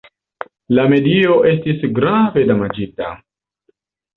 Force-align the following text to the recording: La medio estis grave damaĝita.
La 0.77 0.85
medio 0.93 1.35
estis 1.49 1.85
grave 1.99 2.47
damaĝita. 2.53 3.15